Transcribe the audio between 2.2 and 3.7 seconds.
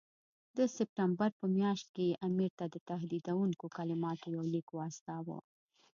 امیر ته د تهدیدوونکو